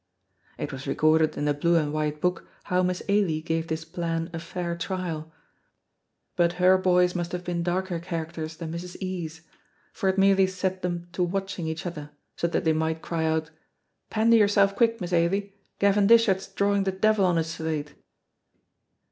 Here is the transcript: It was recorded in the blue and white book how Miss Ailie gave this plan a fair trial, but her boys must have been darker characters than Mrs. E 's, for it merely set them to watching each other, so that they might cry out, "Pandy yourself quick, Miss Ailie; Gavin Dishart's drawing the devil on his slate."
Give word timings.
It 0.57 0.73
was 0.73 0.87
recorded 0.87 1.37
in 1.37 1.45
the 1.45 1.53
blue 1.53 1.75
and 1.75 1.93
white 1.93 2.19
book 2.21 2.47
how 2.63 2.81
Miss 2.81 3.03
Ailie 3.07 3.39
gave 3.43 3.67
this 3.67 3.85
plan 3.85 4.31
a 4.33 4.39
fair 4.39 4.75
trial, 4.75 5.31
but 6.35 6.53
her 6.53 6.75
boys 6.79 7.13
must 7.13 7.33
have 7.33 7.43
been 7.43 7.61
darker 7.61 7.99
characters 7.99 8.57
than 8.57 8.71
Mrs. 8.71 8.97
E 8.99 9.27
's, 9.27 9.41
for 9.93 10.09
it 10.09 10.17
merely 10.17 10.47
set 10.47 10.81
them 10.81 11.07
to 11.11 11.21
watching 11.21 11.67
each 11.67 11.85
other, 11.85 12.09
so 12.35 12.47
that 12.47 12.63
they 12.63 12.73
might 12.73 13.03
cry 13.03 13.25
out, 13.25 13.51
"Pandy 14.09 14.37
yourself 14.37 14.75
quick, 14.75 14.99
Miss 14.99 15.13
Ailie; 15.13 15.53
Gavin 15.77 16.07
Dishart's 16.07 16.47
drawing 16.47 16.85
the 16.85 16.91
devil 16.91 17.23
on 17.23 17.37
his 17.37 17.45
slate." 17.51 17.93